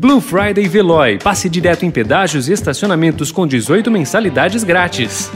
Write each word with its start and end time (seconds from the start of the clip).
Blue 0.00 0.20
Friday 0.20 0.68
Veloy. 0.68 1.18
Passe 1.18 1.48
direto 1.48 1.84
em 1.84 1.90
pedágios 1.90 2.48
e 2.48 2.52
estacionamentos 2.52 3.32
com 3.32 3.44
18 3.44 3.90
mensalidades 3.90 4.62
grátis. 4.62 5.28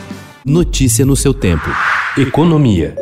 Notícia 0.46 1.04
no 1.04 1.16
seu 1.16 1.34
tempo. 1.34 1.68
Economia. 2.16 2.94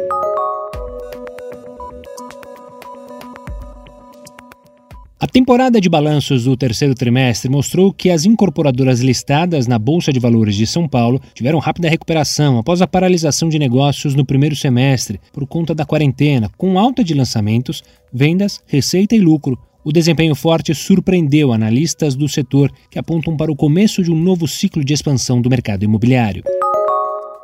A 5.21 5.27
temporada 5.27 5.79
de 5.79 5.91
balanços 5.91 6.45
do 6.45 6.57
terceiro 6.57 6.95
trimestre 6.95 7.51
mostrou 7.51 7.93
que 7.93 8.09
as 8.09 8.25
incorporadoras 8.25 9.01
listadas 9.01 9.67
na 9.67 9.79
Bolsa 9.79 10.15
de 10.15 10.19
Valores 10.19 10.57
de 10.57 10.67
São 10.67 10.89
Paulo 10.89 11.21
tiveram 11.35 11.59
rápida 11.59 11.91
recuperação 11.91 12.59
após 12.59 12.81
a 12.81 12.87
paralisação 12.87 13.51
de 13.51 13.59
negócios 13.59 14.15
no 14.15 14.25
primeiro 14.25 14.57
semestre 14.57 15.21
por 15.31 15.47
conta 15.47 15.75
da 15.75 15.85
quarentena, 15.85 16.51
com 16.57 16.79
alta 16.79 17.05
de 17.05 17.13
lançamentos, 17.13 17.85
vendas, 18.11 18.63
receita 18.67 19.15
e 19.15 19.21
lucro. 19.21 19.59
O 19.83 19.93
desempenho 19.93 20.35
forte 20.35 20.75
surpreendeu 20.75 21.53
analistas 21.53 22.15
do 22.15 22.29
setor, 22.29 22.71
que 22.91 22.99
apontam 22.99 23.35
para 23.35 23.51
o 23.51 23.57
começo 23.57 24.03
de 24.03 24.13
um 24.13 24.21
novo 24.21 24.47
ciclo 24.47 24.85
de 24.85 24.93
expansão 24.93 25.41
do 25.41 25.49
mercado 25.49 25.85
imobiliário. 25.85 26.45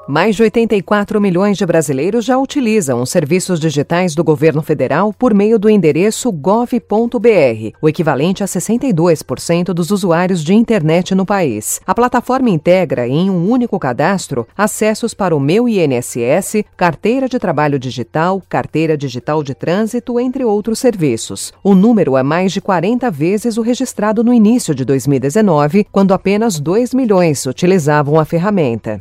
Mais 0.09 0.37
de 0.37 0.43
84 0.45 1.21
milhões 1.21 1.59
de 1.59 1.67
brasileiros 1.67 2.25
já 2.25 2.39
utilizam 2.39 3.03
os 3.03 3.11
serviços 3.11 3.59
digitais 3.59 4.15
do 4.15 4.23
governo 4.23 4.63
federal 4.63 5.13
por 5.13 5.35
meio 5.35 5.59
do 5.59 5.69
endereço 5.69 6.31
gov.br, 6.31 6.79
o 7.83 7.89
equivalente 7.89 8.45
a 8.45 8.47
62% 8.47 9.75
dos 9.75 9.91
usuários 9.91 10.45
de 10.45 10.55
internet 10.55 11.13
no 11.13 11.27
país. 11.27 11.81
A 11.85 11.93
plataforma 11.93 12.49
integra 12.51 13.09
em 13.09 13.29
um 13.29 13.51
único 13.51 13.81
cadastro 13.81 14.47
acessos 14.57 15.13
para 15.13 15.35
o 15.35 15.41
Meu 15.41 15.69
INSS, 15.69 16.63
carteira 16.77 17.29
de 17.29 17.41
trabalho 17.41 17.77
digital, 17.77 18.41
carteira 18.49 18.97
digital 18.97 19.43
de 19.43 19.57
trânsito, 19.57 20.21
entre 20.21 20.45
outros 20.45 20.79
serviços. 20.79 21.53
O 21.65 21.75
número 21.75 22.17
é 22.17 22.23
mais 22.23 22.53
de 22.53 22.61
40 22.61 23.11
vezes 23.11 23.59
o 23.59 23.63
registrado 23.63 24.23
no 24.23 24.33
início 24.33 24.73
de 24.73 24.85
2019, 24.85 25.85
quando 25.91 26.15
apenas 26.15 26.61
2 26.61 26.95
milhões 26.95 27.45
utilizavam 27.45 28.21
a 28.21 28.25
ferramenta. 28.25 29.01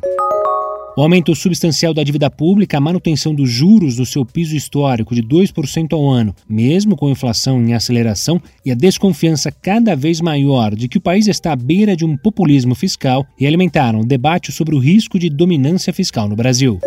O 0.97 1.01
aumento 1.01 1.35
substancial 1.35 1.93
da 1.93 2.03
dívida 2.03 2.29
pública, 2.29 2.77
a 2.77 2.81
manutenção 2.81 3.35
dos 3.35 3.49
juros 3.49 3.97
do 3.97 4.05
seu 4.05 4.25
piso 4.25 4.55
histórico 4.55 5.13
de 5.13 5.21
2% 5.21 5.91
ao 5.91 6.09
ano, 6.09 6.33
mesmo 6.47 6.95
com 6.95 7.09
inflação 7.09 7.61
em 7.61 7.73
aceleração 7.73 8.41
e 8.65 8.71
a 8.71 8.75
desconfiança 8.75 9.51
cada 9.51 9.93
vez 9.93 10.21
maior 10.21 10.73
de 10.73 10.87
que 10.87 10.97
o 10.97 11.01
país 11.01 11.27
está 11.27 11.51
à 11.51 11.55
beira 11.57 11.97
de 11.97 12.05
um 12.05 12.15
populismo 12.15 12.73
fiscal, 12.73 13.25
e 13.37 13.45
alimentaram 13.45 13.99
o 13.99 14.05
debate 14.05 14.53
sobre 14.53 14.73
o 14.73 14.79
risco 14.79 15.19
de 15.19 15.29
dominância 15.29 15.91
fiscal 15.91 16.29
no 16.29 16.35
Brasil. 16.35 16.79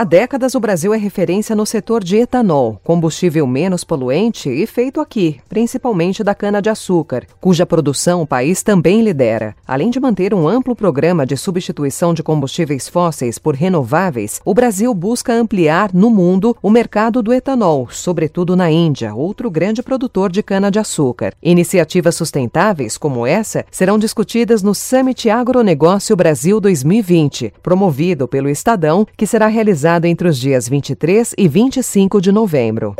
Há 0.00 0.04
décadas, 0.04 0.54
o 0.54 0.60
Brasil 0.60 0.94
é 0.94 0.96
referência 0.96 1.56
no 1.56 1.66
setor 1.66 2.04
de 2.04 2.18
etanol, 2.18 2.80
combustível 2.84 3.44
menos 3.48 3.82
poluente 3.82 4.48
e 4.48 4.64
feito 4.64 5.00
aqui, 5.00 5.40
principalmente 5.48 6.22
da 6.22 6.36
cana-de-açúcar, 6.36 7.26
cuja 7.40 7.66
produção 7.66 8.22
o 8.22 8.26
país 8.26 8.62
também 8.62 9.02
lidera. 9.02 9.56
Além 9.66 9.90
de 9.90 9.98
manter 9.98 10.32
um 10.32 10.46
amplo 10.46 10.76
programa 10.76 11.26
de 11.26 11.36
substituição 11.36 12.14
de 12.14 12.22
combustíveis 12.22 12.88
fósseis 12.88 13.40
por 13.40 13.56
renováveis, 13.56 14.40
o 14.44 14.54
Brasil 14.54 14.94
busca 14.94 15.32
ampliar 15.32 15.90
no 15.92 16.10
mundo 16.10 16.56
o 16.62 16.70
mercado 16.70 17.20
do 17.20 17.32
etanol, 17.32 17.88
sobretudo 17.90 18.54
na 18.54 18.70
Índia, 18.70 19.12
outro 19.16 19.50
grande 19.50 19.82
produtor 19.82 20.30
de 20.30 20.44
cana-de-açúcar. 20.44 21.34
Iniciativas 21.42 22.14
sustentáveis 22.14 22.96
como 22.96 23.26
essa 23.26 23.64
serão 23.68 23.98
discutidas 23.98 24.62
no 24.62 24.76
Summit 24.76 25.28
Agronegócio 25.28 26.14
Brasil 26.14 26.60
2020, 26.60 27.52
promovido 27.60 28.28
pelo 28.28 28.48
Estadão, 28.48 29.04
que 29.16 29.26
será 29.26 29.48
realizado 29.48 29.87
realizado 29.88 30.04
entre 30.04 30.28
os 30.28 30.38
dias 30.38 30.68
23 30.68 31.34
e 31.38 31.48
25 31.48 32.20
de 32.20 32.30
novembro. 32.30 32.94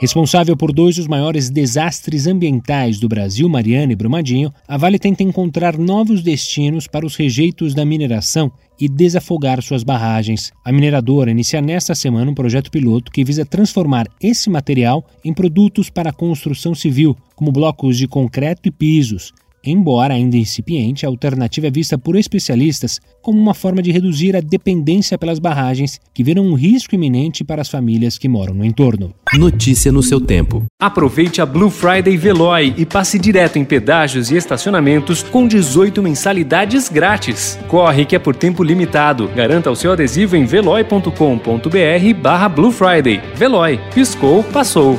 Responsável 0.00 0.56
por 0.56 0.72
dois 0.72 0.94
dos 0.94 1.08
maiores 1.08 1.50
desastres 1.50 2.28
ambientais 2.28 3.00
do 3.00 3.08
Brasil, 3.08 3.48
Mariana 3.48 3.92
e 3.92 3.96
Brumadinho, 3.96 4.52
a 4.68 4.76
Vale 4.76 4.96
tenta 4.96 5.24
encontrar 5.24 5.76
novos 5.76 6.22
destinos 6.22 6.86
para 6.86 7.04
os 7.04 7.16
rejeitos 7.16 7.74
da 7.74 7.84
mineração 7.84 8.52
e 8.78 8.88
desafogar 8.88 9.60
suas 9.60 9.82
barragens. 9.82 10.52
A 10.64 10.70
mineradora 10.70 11.32
inicia 11.32 11.60
nesta 11.60 11.96
semana 11.96 12.30
um 12.30 12.34
projeto 12.34 12.70
piloto 12.70 13.10
que 13.10 13.24
visa 13.24 13.44
transformar 13.44 14.06
esse 14.22 14.48
material 14.48 15.04
em 15.24 15.34
produtos 15.34 15.90
para 15.90 16.10
a 16.10 16.12
construção 16.12 16.76
civil, 16.76 17.16
como 17.34 17.50
blocos 17.50 17.98
de 17.98 18.06
concreto 18.06 18.68
e 18.68 18.70
pisos. 18.70 19.32
Embora 19.64 20.14
ainda 20.14 20.36
incipiente, 20.36 21.04
a 21.04 21.08
alternativa 21.08 21.66
é 21.66 21.70
vista 21.70 21.98
por 21.98 22.16
especialistas 22.16 23.00
como 23.20 23.40
uma 23.40 23.54
forma 23.54 23.82
de 23.82 23.90
reduzir 23.90 24.36
a 24.36 24.40
dependência 24.40 25.18
pelas 25.18 25.38
barragens, 25.38 26.00
que 26.14 26.22
viram 26.22 26.44
um 26.44 26.54
risco 26.54 26.94
iminente 26.94 27.44
para 27.44 27.60
as 27.60 27.68
famílias 27.68 28.16
que 28.16 28.28
moram 28.28 28.54
no 28.54 28.64
entorno. 28.64 29.12
Notícia 29.34 29.92
no 29.92 30.02
seu 30.02 30.20
tempo. 30.20 30.64
Aproveite 30.80 31.40
a 31.40 31.46
Blue 31.46 31.70
Friday 31.70 32.16
Veloy 32.16 32.74
e 32.76 32.86
passe 32.86 33.18
direto 33.18 33.58
em 33.58 33.64
pedágios 33.64 34.30
e 34.30 34.36
estacionamentos 34.36 35.22
com 35.22 35.46
18 35.46 36.02
mensalidades 36.02 36.88
grátis. 36.88 37.58
Corre 37.68 38.04
que 38.04 38.16
é 38.16 38.18
por 38.18 38.34
tempo 38.36 38.62
limitado. 38.62 39.28
Garanta 39.28 39.70
o 39.70 39.76
seu 39.76 39.92
adesivo 39.92 40.36
em 40.36 40.44
veloy.com.br 40.44 41.10
barra 42.22 42.48
Blue 42.48 42.72
Friday. 42.72 43.20
Veloy. 43.34 43.78
Piscou, 43.92 44.42
passou. 44.44 44.98